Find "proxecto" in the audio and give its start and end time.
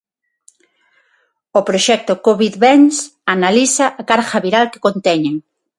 1.69-2.13